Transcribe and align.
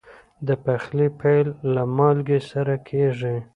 د 0.47 0.49
پخلي 0.63 1.07
پیل 1.19 1.47
له 1.73 1.83
مالګې 1.97 2.39
سره 2.51 2.75
کېږي. 2.89 3.35